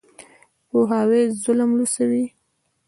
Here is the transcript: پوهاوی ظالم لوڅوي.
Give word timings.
پوهاوی 0.69 1.21
ظالم 1.41 1.71
لوڅوي. 1.77 2.25